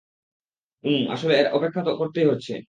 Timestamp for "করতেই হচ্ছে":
1.99-2.53